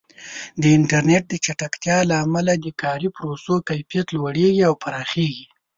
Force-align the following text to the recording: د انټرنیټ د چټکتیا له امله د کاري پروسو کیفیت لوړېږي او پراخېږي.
د 0.61 0.63
انټرنیټ 0.77 1.23
د 1.29 1.33
چټکتیا 1.45 1.97
له 2.09 2.15
امله 2.25 2.51
د 2.57 2.65
کاري 2.81 3.09
پروسو 3.17 3.53
کیفیت 3.69 4.07
لوړېږي 4.15 4.61
او 4.69 4.73
پراخېږي. 4.83 5.45